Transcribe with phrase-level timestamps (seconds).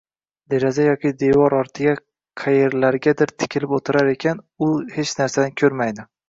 [0.51, 1.93] Deraza yoki devor ortiga,
[2.43, 6.09] qayerlargadir tikilib oʻtirar ekan, u hech narsani koʻrmaydi